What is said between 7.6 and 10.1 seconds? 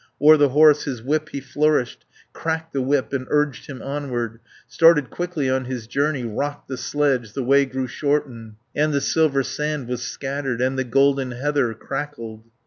grew shorten And the silver sand was